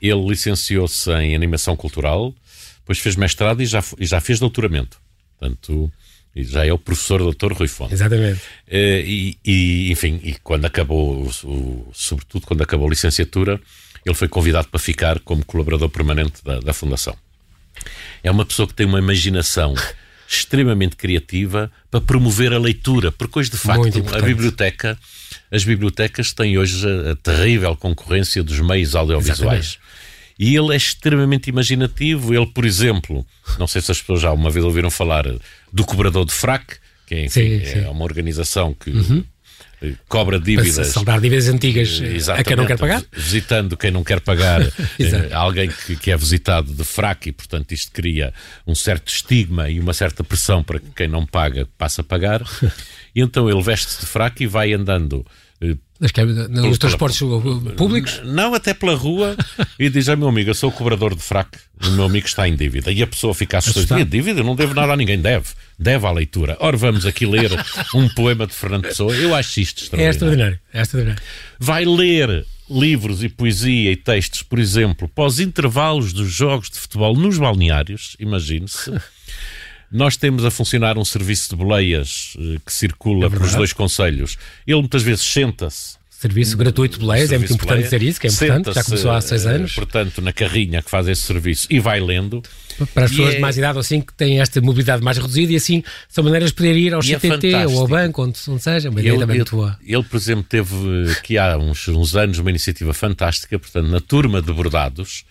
[0.00, 2.34] Ele licenciou-se em animação cultural,
[2.80, 4.98] depois fez mestrado e já, e já fez doutoramento.
[5.38, 5.90] Portanto,
[6.34, 7.92] e já é o professor doutor Rui Fonte.
[7.94, 8.40] Exatamente.
[8.68, 13.60] Eh, E, e, enfim, e quando acabou, o- sobretudo quando acabou a licenciatura,
[14.04, 17.14] ele foi convidado para ficar como colaborador permanente da, da Fundação.
[18.22, 19.74] É uma pessoa que tem uma imaginação
[20.34, 24.98] extremamente criativa para promover a leitura, porque hoje, de facto, a biblioteca,
[25.50, 29.78] as bibliotecas têm hoje a, a terrível concorrência dos meios audiovisuais.
[30.38, 32.34] E ele é extremamente imaginativo.
[32.34, 33.24] Ele, por exemplo,
[33.58, 35.24] não sei se as pessoas já uma vez ouviram falar
[35.72, 37.78] do cobrador de frac, que é, enfim, Sim, sim.
[37.80, 39.22] é uma organização que eh,
[40.08, 40.88] cobra dívidas.
[40.88, 43.04] saldar dívidas antigas eh, a Exatamente, quem não quer pagar.
[43.12, 44.62] Visitando quem não quer pagar,
[44.98, 48.32] eh, alguém que, que é visitado de fraco e, portanto, isto cria
[48.66, 52.42] um certo estigma e uma certa pressão para que quem não paga passe a pagar.
[53.14, 55.22] E então ele veste-se de fraco e vai andando.
[55.60, 57.40] eh, é, nos transportes uh,
[57.76, 58.20] públicos.
[58.24, 59.36] Não, até pela rua
[59.78, 62.48] e diz: a meu amigo, eu sou o cobrador de fraco, o meu amigo está
[62.48, 62.90] em dívida.
[62.90, 63.98] E a pessoa fica assustada: Assustado.
[63.98, 65.48] "Tinha dívida, eu não devo nada a ninguém, deve.
[65.82, 66.56] Deve à leitura.
[66.60, 67.50] Ora, vamos aqui ler
[67.94, 69.14] um poema de Fernando Pessoa.
[69.14, 70.60] Eu acho isto É extraordinário extraordinário.
[70.72, 71.22] É extraordinário.
[71.58, 77.14] vai ler livros e poesia e textos, por exemplo, pós intervalos dos jogos de futebol
[77.14, 78.92] nos balneários, imagine-se.
[79.90, 83.56] Nós temos a funcionar um serviço de boleias eh, que circula pelos verdade.
[83.58, 84.38] dois conselhos.
[84.66, 88.30] Ele muitas vezes senta-se Serviço gratuito de leis, é muito importante dizer isso, que é
[88.30, 89.74] importante, já começou há seis anos.
[89.74, 92.40] Portanto, na carrinha que faz esse serviço e vai lendo.
[92.94, 93.34] Para as pessoas é...
[93.34, 96.50] de mais idade ou assim, que têm esta mobilidade mais reduzida e assim são maneiras
[96.50, 99.18] de poder ir ao e CTT é ou ao banco, onde, onde seja, uma ideia
[99.18, 99.76] também muito boa.
[99.84, 104.40] Ele, por exemplo, teve aqui há uns, uns anos uma iniciativa fantástica, portanto, na turma
[104.40, 105.24] de bordados,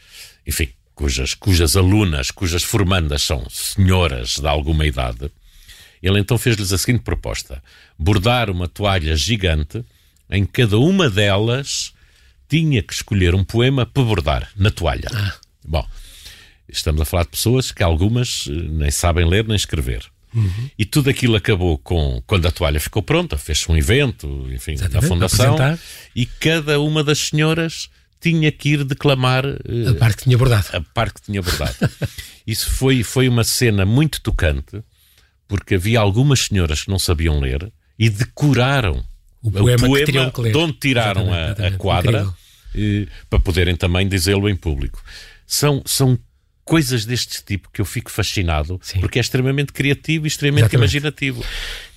[0.45, 5.31] enfim, cujas, cujas alunas, cujas formandas são senhoras de alguma idade,
[6.03, 7.63] ele então fez-lhes a seguinte proposta:
[7.97, 9.85] bordar uma toalha gigante
[10.31, 11.93] em cada uma delas
[12.47, 15.09] tinha que escolher um poema para bordar na toalha.
[15.13, 15.35] Ah.
[15.65, 15.87] Bom,
[16.67, 20.05] estamos a falar de pessoas que algumas eh, nem sabem ler nem escrever.
[20.33, 20.69] Uhum.
[20.77, 25.01] E tudo aquilo acabou com quando a toalha ficou pronta, fez-se um evento, enfim, Exatamente,
[25.01, 25.57] na fundação,
[26.15, 27.89] e cada uma das senhoras
[28.21, 30.67] tinha que ir declamar uh, a parte que tinha bordado.
[30.71, 31.75] A parte que tinha bordado.
[32.47, 34.81] Isso foi, foi uma cena muito tocante,
[35.47, 39.03] porque havia algumas senhoras que não sabiam ler e decoraram
[39.41, 42.33] o poema, o poema de onde tiraram exatamente, a, exatamente, a, quadra
[42.75, 45.03] e, para poderem também dizê-lo em público.
[45.45, 46.17] São, são
[46.63, 48.99] coisas deste tipo que eu fico fascinado, Sim.
[48.99, 50.95] porque é extremamente criativo e extremamente exatamente.
[50.95, 51.43] imaginativo.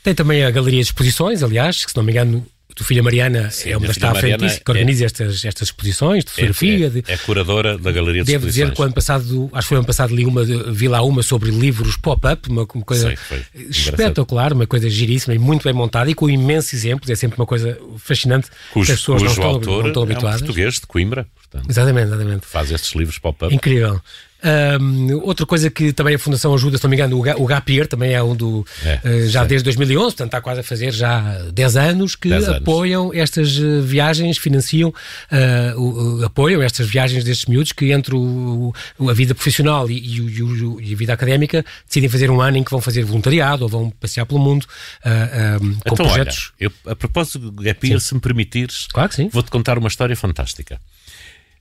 [0.02, 3.02] Tem também a galeria de exposições, aliás, que se não me engano a tua filha
[3.02, 6.84] Mariana Sim, é uma das disso, que organiza é, estas, estas exposições de fotografia.
[6.84, 8.54] É, é, de, é curadora da Galeria de Devo Exposições.
[8.54, 11.22] dizer que o ano passado, acho que foi ano passado, li, uma, vi lá uma
[11.22, 16.10] sobre livros pop-up, uma, uma, coisa Sei, espetacular, uma coisa giríssima e muito bem montada
[16.10, 17.10] e com imensos exemplos.
[17.10, 20.40] É sempre uma coisa fascinante cujo, que as pessoas não estão, autor não estão habituadas.
[20.40, 21.70] É um português de Coimbra, portanto.
[21.70, 22.46] Exatamente, exatamente.
[22.46, 23.54] Faz estes livros pop-up.
[23.54, 24.00] Incrível.
[24.44, 28.12] Um, outra coisa que também a Fundação ajuda, se não me engano, o, GAPIR também
[28.12, 28.66] é um do.
[28.84, 32.44] É, uh, já desde 2011, portanto está quase a fazer já 10 anos que 10
[32.44, 32.60] anos.
[32.60, 39.08] apoiam estas uh, viagens, financiam, uh, apoiam estas viagens destes miúdos que entre o, o,
[39.08, 42.70] a vida profissional e, e, e, a vida académica decidem fazer um ano em que
[42.70, 44.66] vão fazer voluntariado ou vão passear pelo mundo
[45.04, 46.52] um, com então, projetos.
[46.60, 50.78] Olha, eu, a propósito do GAPIR, se me permitires, claro vou-te contar uma história fantástica.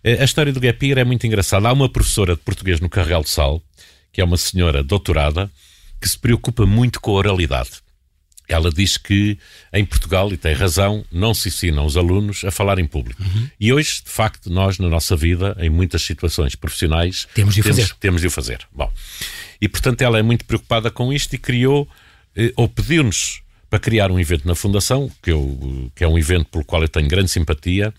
[0.04, 1.70] Eh, a história do Gap Year é muito engraçada.
[1.70, 3.62] Há uma professora de português no Carregal de Sal,
[4.12, 5.50] que é uma senhora doutorada,
[6.02, 7.82] que se preocupa muito com a oralidade.
[8.48, 9.38] Ela diz que
[9.72, 13.24] em Portugal, e tem razão, não se ensinam os alunos a falar em público.
[13.24, 13.50] Uhum.
[13.58, 17.64] E hoje, de facto, nós, na nossa vida, em muitas situações profissionais, temos de o
[17.64, 17.96] temos, fazer.
[18.00, 18.60] Temos de o fazer.
[18.72, 18.92] Bom,
[19.62, 21.88] e portanto ela é muito preocupada com isto e criou,
[22.36, 26.48] eh, ou pediu-nos para criar um evento na Fundação, que, eu, que é um evento
[26.50, 27.94] pelo qual eu tenho grande simpatia,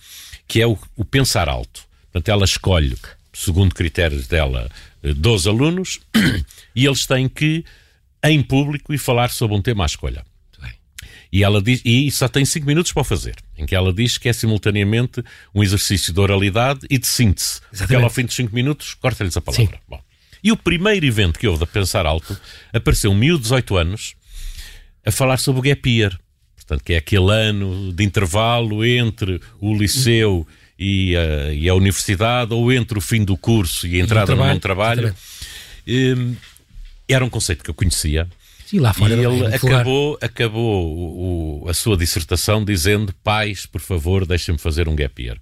[0.46, 1.86] que é o, o Pensar Alto.
[2.14, 2.96] Portanto, ela escolhe,
[3.32, 4.70] segundo critérios dela,
[5.02, 6.00] 12 eh, alunos
[6.74, 7.64] e eles têm que,
[8.22, 10.24] em público, e falar sobre um tema à escolha.
[11.32, 14.16] E ela diz, e só tem 5 minutos para o fazer, em que ela diz
[14.16, 15.20] que é simultaneamente
[15.52, 17.60] um exercício de oralidade e de síntese.
[17.76, 19.80] Porque ela, ao fim de 5 minutos, corta-lhes a palavra.
[19.88, 20.00] Bom.
[20.44, 22.40] E o primeiro evento que houve da Pensar Alto
[22.72, 24.14] apareceu um miúdo de 18 anos
[25.04, 26.16] a falar sobre o gap year.
[26.66, 30.46] Portanto, que é aquele ano de intervalo entre o liceu
[30.78, 34.34] e a, e a universidade, ou entre o fim do curso e a entrada e
[34.34, 35.16] trabalho, no trabalho.
[35.86, 36.34] Um,
[37.06, 38.26] era um conceito que eu conhecia.
[38.72, 43.80] E lá fora e ele acabou, acabou o, o, a sua dissertação dizendo: Pais, por
[43.80, 45.38] favor, deixem-me fazer um gap year.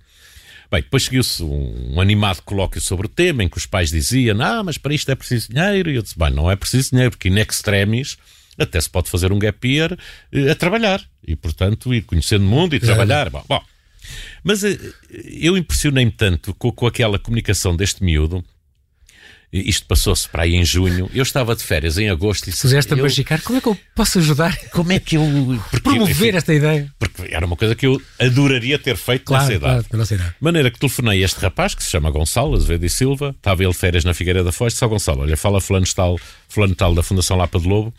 [0.70, 4.40] Bem, depois seguiu-se um, um, animado colóquio sobre o tema, em que os pais diziam:
[4.42, 5.90] Ah, mas para isto é preciso dinheiro.
[5.90, 8.18] E eu disse: Bem, não é preciso dinheiro, porque in extremis
[8.62, 9.96] até se pode fazer um gap year
[10.32, 11.02] eh, a trabalhar.
[11.26, 13.30] E, portanto, ir conhecendo o mundo e trabalhar.
[13.30, 13.62] Bom, bom,
[14.42, 14.78] mas eh,
[15.10, 18.44] eu impressionei-me tanto com, com aquela comunicação deste miúdo
[19.52, 21.10] isto passou-se para aí em junho.
[21.12, 23.42] Eu estava de férias em agosto e Puseste a magicar.
[23.42, 24.56] Como é que eu posso ajudar?
[24.70, 25.22] Como é que eu.
[25.70, 26.90] Porque, Promover enfim, esta ideia.
[26.98, 29.84] Porque era uma coisa que eu adoraria ter feito claro, nessa idade.
[29.84, 30.34] Claro, nossa idade.
[30.40, 33.72] maneira que telefonei a este rapaz, que se chama Gonçalo Azevedo e Silva, estava ele
[33.72, 37.02] de férias na Figueira da Foz, ao Gonçalo: Olha, fala fulano tal, fulano tal da
[37.02, 37.92] Fundação Lapa de Lobo,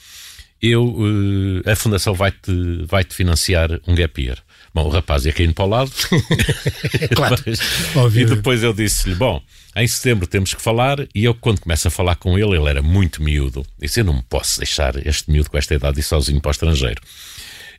[0.63, 4.38] eu, uh, a Fundação vai-te vai -te financiar um gap year.
[4.73, 5.91] Bom, o rapaz ia caindo para o lado.
[7.13, 7.36] claro.
[7.93, 9.43] Mas, e depois eu disse-lhe: Bom,
[9.76, 11.06] em setembro temos que falar.
[11.13, 13.65] E eu, quando começo a falar com ele, ele era muito miúdo.
[13.78, 16.52] Disse: Eu não me posso deixar este miúdo com esta idade ir sozinho para o
[16.54, 17.02] estrangeiro.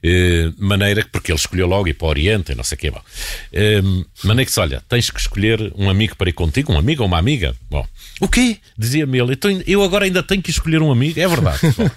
[0.04, 2.78] Uh, maneira que, porque ele escolheu logo ir para o Oriente e não sei o
[2.78, 2.90] quê.
[2.90, 6.78] Bom, uh, maneira que se olha, tens que escolher um amigo para ir contigo, um
[6.78, 7.56] amigo ou uma amiga.
[7.70, 7.86] Bom,
[8.20, 8.58] o quê?
[8.76, 11.18] Dizia-me ele, então, eu agora ainda tenho que escolher um amigo.
[11.18, 11.58] É verdade.
[11.74, 11.90] Bom,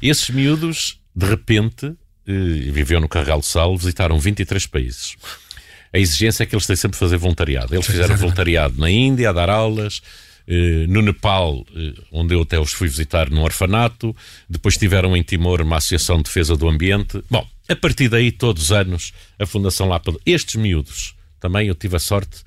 [0.00, 1.92] esses miúdos, de repente,
[2.24, 5.16] viveu no Carregal do Sal, visitaram 23 países.
[5.92, 7.74] A exigência é que eles têm sempre fazer voluntariado.
[7.74, 10.31] Eles fizeram voluntariado na Índia, a dar aulas, eh,
[10.88, 14.14] no Nepal, eh, onde eu até os fui visitar no orfanato,
[14.48, 17.22] depois tiveram em Timor uma associação de defesa do ambiente.
[17.30, 21.96] Bom, a partir daí, todos os anos, a Fundação Lapa, estes miúdos, também eu tive
[21.96, 22.38] a sorte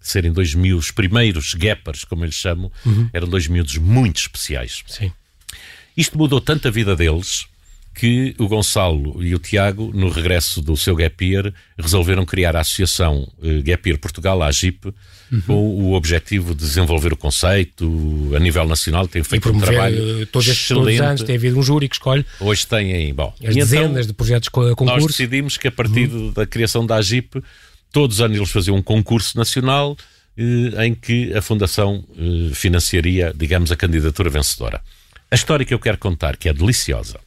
[0.00, 3.08] de serem dois miúdos, primeiros gappers, como eles chamam, uhum.
[3.12, 4.82] eram dois miúdos muito especiais.
[4.86, 5.12] Sim.
[5.96, 7.46] Isto mudou tanto a vida deles
[7.94, 12.60] que o Gonçalo e o Tiago, no regresso do seu Gap Year, resolveram criar a
[12.60, 14.92] Associação eh, Gap Year Portugal, a AGIP,
[15.32, 15.40] uhum.
[15.40, 19.08] com o objetivo de desenvolver o conceito a nível nacional.
[19.08, 20.84] Tem feito um trabalho todos estes excelente.
[20.84, 22.24] Todos os anos, tem havido um júri que escolhe.
[22.38, 24.84] Hoje tem, bom, as então dezenas então, de projetos concurso.
[24.84, 26.32] Nós decidimos que a partir uhum.
[26.32, 27.42] da criação da AGIP,
[27.90, 29.96] todos os anos eles faziam um concurso nacional
[30.36, 34.80] eh, em que a Fundação eh, financiaria, digamos, a candidatura vencedora.
[35.30, 37.18] A história que eu quero contar, que é deliciosa,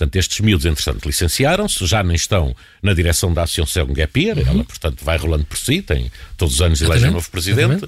[0.00, 4.44] Portanto, estes miúdos, entretanto, licenciaram-se, já nem estão na direção da Associação Gap Year, uhum.
[4.46, 7.86] ela, portanto, vai rolando por si, tem todos os anos elege um novo presidente.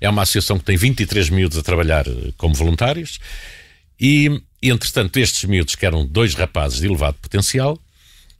[0.00, 3.18] É uma associação que tem 23 miúdos a trabalhar eh, como voluntários
[3.98, 7.76] e, entretanto, estes miúdos, que eram dois rapazes de elevado potencial,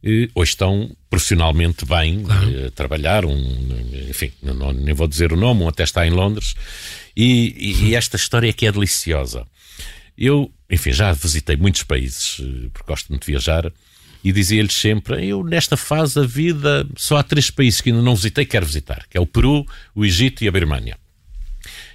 [0.04, 2.56] eh, hoje estão profissionalmente bem claro.
[2.56, 6.10] Eh, a trabalhar, um, enfim, não, nem vou dizer o nome, um até está em
[6.10, 6.54] Londres,
[7.16, 9.44] e, e, e esta história é que é deliciosa.
[10.16, 13.72] Eu, enfim, já visitei muitos países, eh, porque gosto muito de viajar,
[14.24, 18.14] e dizia-lhes sempre: eu, nesta fase da vida, só há três países que ainda não
[18.14, 20.96] visitei quero visitar, que é o Peru, o Egito e a Birmânia.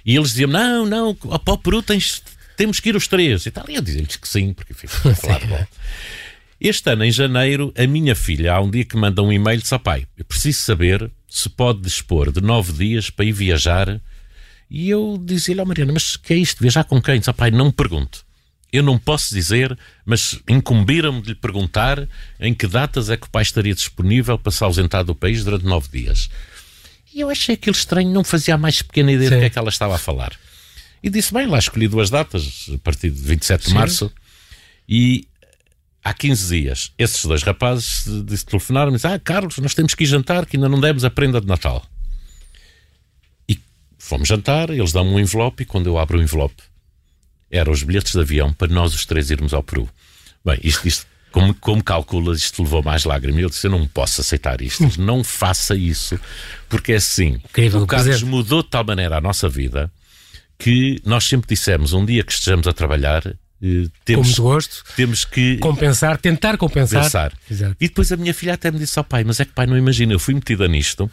[0.04, 2.22] E eles diziam: não, não, para o Peru tens,
[2.56, 3.46] temos que ir os três.
[3.46, 3.64] E tal.
[3.68, 5.66] E eu dizia-lhes que sim, porque enfim, falar bom.
[6.60, 9.78] Este ano, em janeiro, a minha filha, há um dia que manda um e-mail, disse:
[9.78, 14.00] pai, eu preciso saber se pode dispor de nove dias para ir viajar
[14.70, 16.60] e eu dizia-lhe, oh, Mariana, mas que é isto?
[16.60, 17.18] Viajar com quem?
[17.18, 18.20] Disse, pai, não me pergunte.
[18.70, 22.06] Eu não posso dizer, mas incumbiram-me de lhe perguntar
[22.38, 25.64] em que datas é que o pai estaria disponível para se ausentar do país durante
[25.64, 26.28] nove dias.
[27.14, 29.36] E eu achei aquilo estranho, não fazia a mais pequena ideia Sim.
[29.36, 30.32] do que é que ela estava a falar.
[31.02, 33.74] E disse, bem, lá escolhi duas datas, a partir de 27 de Sim.
[33.74, 34.12] março,
[34.86, 35.26] e
[36.04, 38.04] há 15 dias, esses dois rapazes
[38.44, 41.10] telefonaram-me e disseram, ah, Carlos, nós temos que ir jantar, que ainda não demos a
[41.10, 41.86] prenda de Natal.
[44.08, 46.62] Fomos jantar, eles dão-me um envelope e quando eu abro o envelope
[47.50, 49.86] eram os bilhetes de avião para nós os três irmos ao Peru.
[50.42, 53.42] Bem, isto, isto como, como calculas, isto levou mais lágrimas.
[53.42, 56.18] Eu disse: Eu não posso aceitar isto, não faça isso,
[56.70, 57.38] porque é assim.
[57.50, 59.92] Incrível, o Carlos mudou de tal maneira a nossa vida
[60.58, 64.84] que nós sempre dissemos: um dia que estejamos a trabalhar, eh, temos, gosto.
[64.96, 67.02] Temos que compensar, tentar compensar.
[67.02, 67.76] Pensar.
[67.78, 69.66] E depois a minha filha até me disse ao oh, pai, mas é que pai
[69.66, 71.10] não imagina, eu fui metida nisto.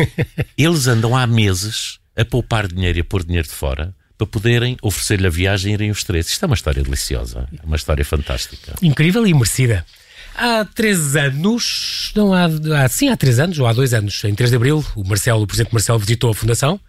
[0.56, 4.76] Eles andam há meses a poupar dinheiro e a pôr dinheiro de fora para poderem
[4.82, 6.28] oferecer-lhe a viagem e irem os três.
[6.28, 8.74] Isto é uma história deliciosa, é uma história fantástica.
[8.82, 9.86] Incrível e merecida.
[10.34, 12.46] Há três anos, não há,
[12.82, 15.42] há, sim, há três anos, ou há dois anos, em 3 de Abril, o Marcelo,
[15.42, 16.80] o Presidente Marcelo visitou a Fundação.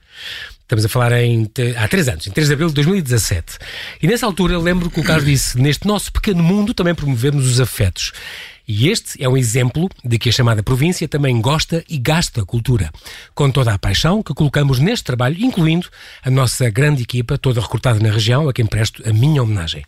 [0.61, 3.57] Estamos a falar em, há três anos, em 3 de Abril de 2017.
[4.03, 7.59] E nessa altura lembro que o Carlos disse, neste nosso pequeno mundo também promovemos os
[7.59, 8.11] afetos.
[8.71, 12.91] E este é um exemplo de que a chamada província também gosta e gasta cultura,
[13.33, 15.87] com toda a paixão que colocamos neste trabalho, incluindo
[16.23, 19.83] a nossa grande equipa, toda recrutada na região, a quem presto a minha homenagem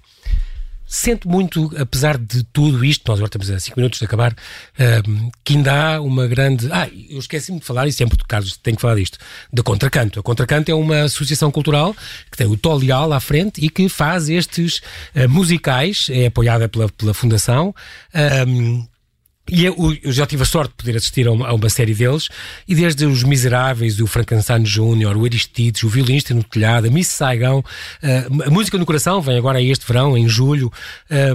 [0.92, 5.32] sente muito, apesar de tudo isto, nós agora estamos a 5 minutos de acabar, uh,
[5.42, 6.68] que ainda há uma grande.
[6.70, 9.18] Ah, eu esqueci-me de falar, e sempre, Carlos, tenho que falar disto,
[9.54, 10.20] da Contracanto.
[10.20, 11.96] A Contracanto é uma associação cultural
[12.30, 14.82] que tem o Tolial à frente e que faz estes
[15.16, 17.74] uh, musicais, é apoiada pela, pela Fundação.
[18.14, 18.91] Uh,
[19.52, 21.94] e eu, eu, já tive a sorte de poder assistir a uma, a uma, série
[21.94, 22.30] deles,
[22.66, 27.10] e desde Os Miseráveis, o Frankenstein Júnior, o Aristides, o Violinista no Telhado, a Miss
[27.10, 30.72] Saigão, uh, a Música no Coração, vem agora este verão, em julho,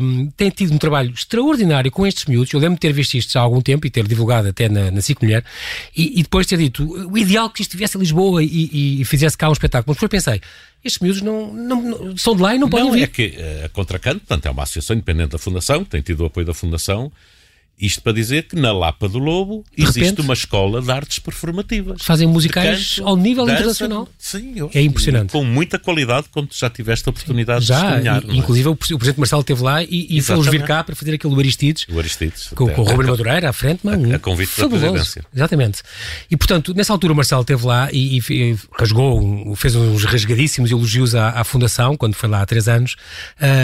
[0.01, 2.51] um, eh, tem tido um trabalho extraordinário com estes miúdos.
[2.53, 5.03] Eu lembro de ter visto isto há algum tempo e ter divulgado até na, na
[5.03, 5.45] Cic Mulher,
[5.95, 9.05] e, e, depois ter dito o ideal que isto estivesse em Lisboa e, e, e
[9.05, 9.95] fizesse cá um espetáculo.
[9.95, 10.41] Mas depois pensei,
[10.83, 13.03] estes miúdos não, não, não, são de lá e não podem não, vir.
[13.03, 16.27] é que eh, a Contracanto, portanto, é uma associação independente da Fundação, tem tido o
[16.27, 17.13] apoio da Fundação,
[17.79, 21.19] isto para dizer que na Lapa do Lobo de existe repente, uma escola de artes
[21.19, 22.03] performativas.
[22.03, 24.09] Fazem musicais canto, ao nível dança, internacional.
[24.19, 25.33] Sim, eu, é impressionante.
[25.33, 28.33] Com muita qualidade, como já tiveste a oportunidade já, de estudar.
[28.33, 28.37] É?
[28.37, 28.71] Inclusive, é?
[28.71, 31.87] o Presidente Marcelo esteve lá e, e fomos vir cá para fazer aquele do Aristides.
[31.91, 32.49] O Aristides.
[32.55, 33.85] Com, com o Ruben Madureira à frente.
[33.85, 34.81] Mano, a, a convite fabuloso.
[34.81, 35.25] da presidência.
[35.35, 35.83] Exatamente.
[36.31, 41.15] E, portanto, nessa altura o Marcelo esteve lá e, e rasgou, fez uns rasgadíssimos elogios
[41.15, 42.97] à, à, Fundação, quando foi lá há três anos,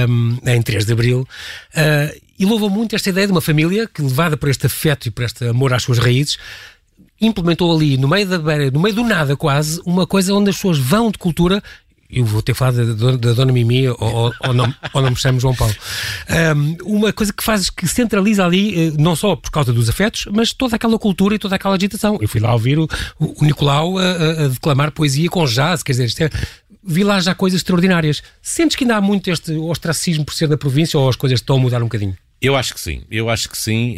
[0.08, 1.26] um, em 3 de Abril.
[1.74, 5.10] Uh, e louva muito esta ideia de uma família que, levada por este afeto e
[5.10, 6.38] por este amor às suas raízes,
[7.20, 8.38] implementou ali, no meio da
[8.70, 11.62] no meio do nada quase, uma coisa onde as pessoas vão de cultura
[12.12, 15.40] eu vou ter falado da, Dona Mimi ou, ou, ou, não, ou não me chamo
[15.40, 15.74] João Paulo.
[16.54, 20.26] Um, uma coisa que faz, que centraliza ali, eh, não só por causa dos afetos,
[20.30, 22.18] mas toda aquela cultura e toda aquela agitação.
[22.20, 22.86] Eu fui lá ouvir o,
[23.18, 26.30] o Nicolau a, a, declamar poesia com jazz, quer dizer, isto é,
[26.84, 28.22] vi lá já coisas extraordinárias.
[28.40, 31.56] Sentes que ainda há muito este ostracismo por ser da província ou as coisas estão
[31.56, 32.16] a mudar um bocadinho?
[32.40, 33.96] Eu acho que sim, eu acho que sim.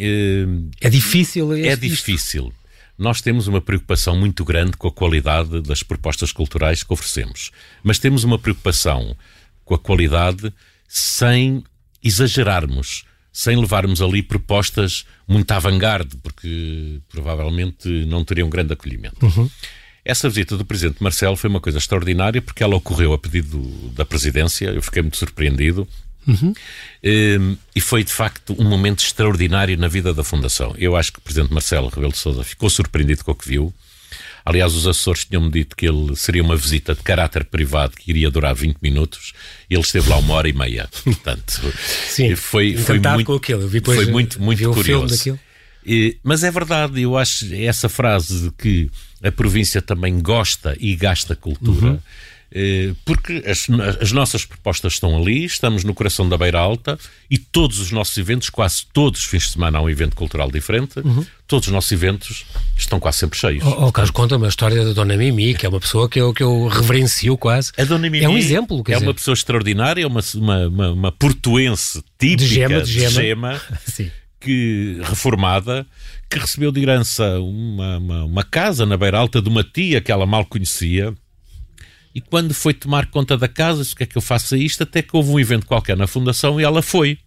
[0.79, 1.53] É difícil?
[1.53, 2.53] É difícil.
[2.97, 7.51] Nós temos uma preocupação muito grande com a qualidade das propostas culturais que oferecemos,
[7.83, 9.17] mas temos uma preocupação
[9.65, 10.53] com a qualidade
[10.87, 11.63] sem
[12.01, 19.25] exagerarmos, sem levarmos ali propostas muito avant-garde, porque provavelmente não teriam grande acolhimento.
[19.25, 19.49] Uhum.
[20.05, 23.59] Essa visita do Presidente Marcelo foi uma coisa extraordinária porque ela ocorreu a pedido
[23.95, 25.87] da Presidência, eu fiquei muito surpreendido.
[26.27, 26.53] Uhum.
[27.03, 30.75] Um, e foi de facto um momento extraordinário na vida da Fundação.
[30.77, 33.73] Eu acho que o Presidente Marcelo Rebelo de Sousa ficou surpreendido com o que viu.
[34.43, 38.29] Aliás, os assessores tinham-me dito que ele seria uma visita de caráter privado que iria
[38.29, 39.33] durar 20 minutos
[39.67, 40.87] e ele esteve lá uma hora e meia.
[41.03, 41.73] Portanto,
[42.07, 43.67] Sim, foi, foi muito, com aquilo.
[43.67, 45.39] Vi foi muito, muito curioso.
[46.23, 48.91] Mas é verdade, eu acho essa frase de que
[49.23, 51.87] a província também gosta e gasta cultura.
[51.87, 51.99] Uhum
[52.57, 53.67] eh, porque as,
[54.01, 56.97] as, nossas propostas estão ali, estamos no coração da Beira Alta
[57.29, 60.49] e todos os nossos eventos, quase todos os fins de semana há um evento cultural
[60.49, 61.25] diferente, uhum.
[61.47, 62.45] todos os nossos eventos
[62.77, 63.61] estão quase sempre cheios.
[63.65, 66.33] Oh, oh Carlos, conta-me a história da Dona Mimi, que é uma pessoa que eu,
[66.33, 67.73] que eu reverencio quase.
[67.77, 68.81] A Dona Mimi é um exemplo.
[68.87, 69.05] é dizer.
[69.05, 73.09] uma pessoa extraordinária, é uma, uma, uma, uma portuense típica de gema, de gema.
[73.85, 75.87] De gema que, reformada,
[76.29, 80.11] que recebeu de herança uma, uma, uma casa na Beira Alta de uma tia que
[80.11, 81.13] ela mal conhecia
[82.13, 84.57] e quando foi tomar conta da casa, disse: O que é que eu faço a
[84.57, 84.83] isto?
[84.83, 87.17] Até que houve um evento qualquer na Fundação e ela foi.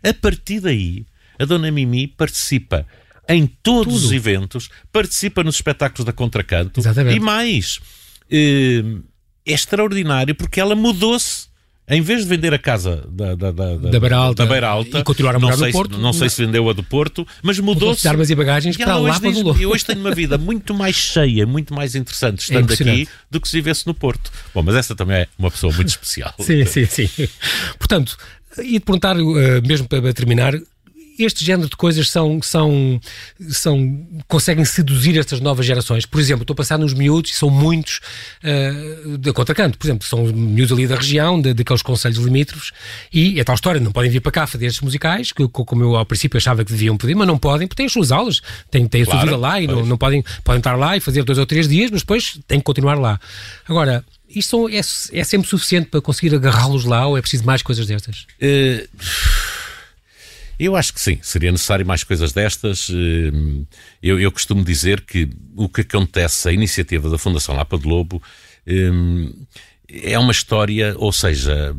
[0.00, 1.04] A partir daí,
[1.36, 2.86] a Dona Mimi participa
[3.28, 4.06] em todos Tudo.
[4.06, 7.16] os eventos, participa nos espetáculos da Contracanto Exatamente.
[7.16, 7.80] e mais.
[8.30, 8.84] Eh,
[9.44, 11.47] é extraordinário porque ela mudou-se
[11.88, 14.98] em vez de vender a casa da, da, da, da, Beira, Alta, da Beira Alta
[14.98, 17.58] e continuar a morar no Porto, não, não sei se vendeu a do Porto, mas
[17.58, 18.06] mudou-se.
[18.06, 20.94] armas e bagagens e para lá para do Eu hoje tenho uma vida muito mais
[20.94, 24.30] cheia, muito mais interessante estando é aqui do que se vivesse no Porto.
[24.54, 26.34] Bom, mas essa também é uma pessoa muito especial.
[26.40, 27.08] sim, sim, sim.
[27.78, 28.16] Portanto,
[28.58, 30.54] ia-te perguntar, uh, mesmo para terminar,
[31.18, 33.00] este género de coisas são, são,
[33.48, 36.06] são conseguem seduzir estas novas gerações.
[36.06, 38.00] Por exemplo, estou a passar nos miúdos, são muitos
[38.44, 42.72] uh, de contracanto, por exemplo, são miúdos ali da região, de, daqueles conselhos limítrofes,
[43.12, 45.96] e é tal história, não podem vir para cá fazer estes musicais, que como eu
[45.96, 48.86] ao princípio achava que deviam poder, mas não podem, porque têm as suas aulas, têm,
[48.86, 51.24] têm a claro, sua vida lá e não, não, podem, podem estar lá e fazer
[51.24, 53.20] dois ou três dias, mas depois têm que continuar lá.
[53.66, 57.86] Agora, isto é, é sempre suficiente para conseguir agarrá-los lá ou é preciso mais coisas
[57.86, 58.26] destas?
[58.40, 59.67] Uh
[60.58, 62.88] eu acho que sim, seria necessário mais coisas destas.
[62.90, 63.64] Eh,
[64.02, 68.22] eu, eu costumo dizer que o que acontece, a iniciativa da Fundação Lapa de Lobo,
[68.66, 68.90] eh,
[69.88, 71.74] é uma história, ou seja,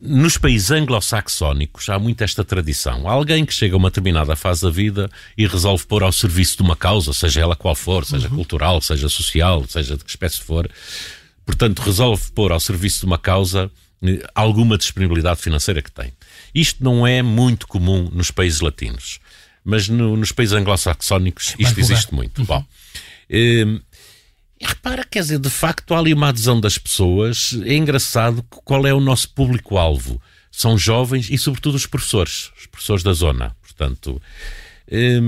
[0.00, 3.08] nos países anglo-saxónicos há muito esta tradição.
[3.08, 5.08] Há alguém que chega a uma determinada fase da vida
[5.38, 8.34] e resolve pôr ao serviço de uma causa, seja ela qual for, seja uhum.
[8.34, 10.68] cultural, seja social, seja de que espécie for.
[11.46, 13.70] Portanto, resolve pôr ao serviço de uma causa
[14.02, 16.12] eh, alguma disponibilidade financeira que tem.
[16.54, 19.20] Isto não é muito comum nos países latinos,
[19.64, 22.40] mas no, nos países anglo-saxónicos isto existe muito.
[22.40, 22.44] Uhum.
[22.44, 22.64] Bom,
[23.30, 23.64] eh,
[24.60, 27.58] repara, quer dizer, de facto há ali uma adesão das pessoas.
[27.64, 30.20] É engraçado qual é o nosso público-alvo.
[30.50, 33.56] São jovens e, sobretudo, os professores, os professores da zona.
[33.62, 34.20] Portanto,
[34.88, 35.20] eh,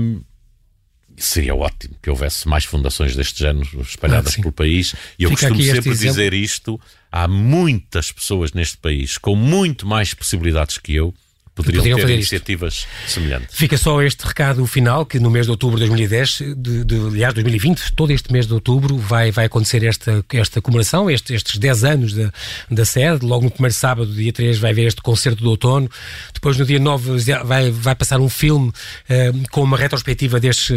[1.17, 4.95] seria ótimo que houvesse mais fundações deste género espalhadas ah, pelo país.
[5.17, 6.79] E eu Fica costumo sempre dizer isto
[7.11, 11.13] há muitas pessoas neste país com muito mais possibilidades que eu
[11.55, 13.13] poderiam, poderiam ter iniciativas isto.
[13.13, 13.55] semelhantes.
[13.57, 17.33] Fica só este recado final, que no mês de outubro de 2010, de, de, aliás,
[17.33, 21.83] 2020, todo este mês de outubro, vai, vai acontecer esta, esta comemoração, este, estes 10
[21.85, 22.31] anos da,
[22.69, 23.25] da sede.
[23.25, 25.89] Logo no primeiro sábado, dia 3, vai haver este concerto do outono.
[26.33, 28.71] Depois, no dia 9, vai, vai passar um filme
[29.07, 30.73] eh, com uma retrospectiva deste,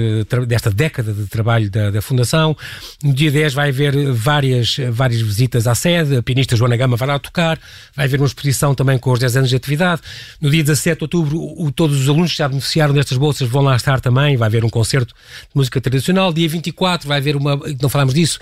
[0.46, 2.56] desta década de trabalho da, da Fundação.
[3.02, 6.16] No dia 10, vai haver várias, várias visitas à sede.
[6.16, 7.58] A pianista Joana Gama vai lá tocar.
[7.96, 10.02] Vai haver uma exposição também com os 10 anos de atividade.
[10.40, 13.62] No dia 17 de outubro, o, todos os alunos que já beneficiaram destas bolsas vão
[13.62, 14.37] lá estar também.
[14.37, 16.33] Vai haver um concerto de música tradicional.
[16.33, 18.38] Dia 24 vai haver uma, não falámos disso,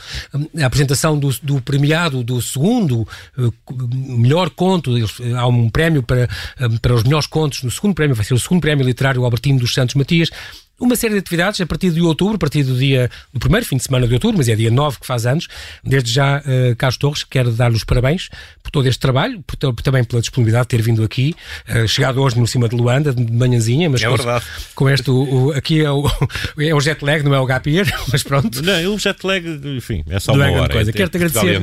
[0.60, 3.06] a apresentação do, do premiado do segundo
[3.38, 3.54] uh,
[3.92, 4.94] melhor conto.
[5.36, 6.28] Há um prémio para,
[6.60, 9.58] uh, para os melhores contos no segundo prémio, vai ser o segundo prémio literário Albertino
[9.58, 10.30] dos Santos Matias
[10.78, 13.76] uma série de atividades a partir de outubro, a partir do dia do primeiro fim
[13.76, 15.48] de semana de outubro, mas é dia 9 que faz anos.
[15.82, 18.28] Desde já, uh, Carlos Torres, quero dar-lhe os parabéns
[18.62, 21.34] por todo este trabalho, por, também pela disponibilidade de ter vindo aqui,
[21.68, 24.44] uh, chegado hoje no cima de Luanda, de manhãzinha, mas é com, verdade.
[24.74, 26.04] com este, o, o, aqui é o,
[26.60, 28.62] é o jet lag, não é o gap year, mas pronto.
[28.62, 29.44] Não, o jet lag,
[29.76, 30.72] enfim, é só não uma é hora.
[30.72, 30.90] Coisa.
[30.90, 31.62] É, Quero-te agradecer,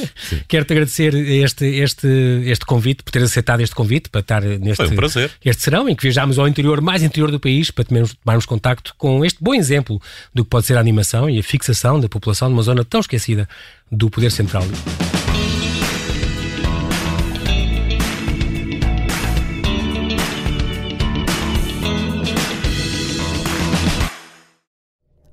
[0.48, 2.06] quero-te agradecer este, este,
[2.46, 5.30] este convite, por ter aceitado este convite para estar neste Foi um prazer.
[5.44, 8.94] este serão, em que viajámos ao interior, mais interior do país, para tomarmos, tomarmos contacto
[8.96, 10.00] com este bom exemplo
[10.32, 13.48] do que pode ser a animação e a fixação da população numa zona tão esquecida
[13.90, 14.62] do poder central.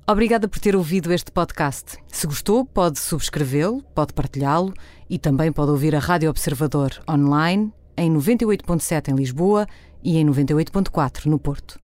[0.04, 1.96] Obrigada por ter ouvido este podcast.
[2.08, 4.74] Se gostou, pode subscrevê-lo, pode partilhá-lo
[5.08, 9.66] e também pode ouvir a Rádio Observador online em 98.7 em Lisboa
[10.02, 11.80] e em 98.4 no Porto.